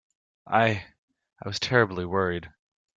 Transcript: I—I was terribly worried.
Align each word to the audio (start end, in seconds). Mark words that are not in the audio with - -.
I—I 0.47 0.83
was 1.47 1.59
terribly 1.59 2.05
worried. 2.07 2.49